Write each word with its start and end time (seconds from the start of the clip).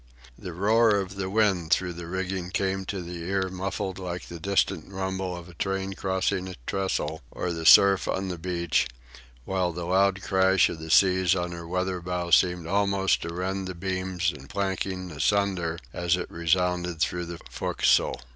The 0.35 0.51
roar 0.51 0.95
of 0.95 1.13
the 1.13 1.29
wind 1.29 1.69
through 1.69 1.93
the 1.93 2.07
rigging 2.07 2.49
came 2.49 2.85
to 2.85 3.03
the 3.03 3.17
ear 3.21 3.49
muffled 3.49 3.99
like 3.99 4.27
the 4.29 4.39
distant 4.39 4.91
rumble 4.91 5.37
of 5.37 5.47
a 5.47 5.53
train 5.53 5.93
crossing 5.93 6.49
a 6.49 6.55
trestle 6.65 7.21
or 7.29 7.51
the 7.53 7.67
surf 7.67 8.07
on 8.07 8.27
the 8.29 8.39
beach, 8.39 8.87
while 9.45 9.71
the 9.71 9.85
loud 9.85 10.23
crash 10.23 10.69
of 10.69 10.79
the 10.79 10.89
seas 10.89 11.35
on 11.35 11.51
her 11.51 11.67
weather 11.67 12.01
bow 12.01 12.31
seemed 12.31 12.65
almost 12.65 13.21
to 13.21 13.29
rend 13.31 13.67
the 13.67 13.75
beams 13.75 14.33
and 14.35 14.49
planking 14.49 15.11
asunder 15.11 15.77
as 15.93 16.17
it 16.17 16.31
resounded 16.31 16.99
through 16.99 17.25
the 17.27 17.37
fo'castle. 17.51 18.19